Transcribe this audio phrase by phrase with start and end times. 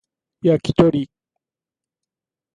[0.41, 1.07] 焼き鳥